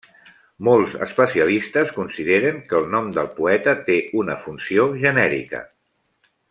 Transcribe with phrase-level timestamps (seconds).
[0.67, 5.67] Molts especialistes consideren que el nom del poeta té una funció genèrica.